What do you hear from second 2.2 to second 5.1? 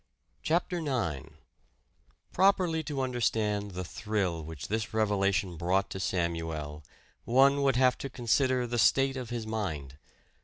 Properly to understand the thrill which this